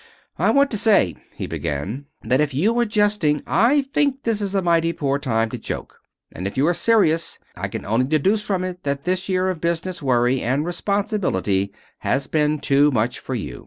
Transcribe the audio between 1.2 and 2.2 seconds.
he began,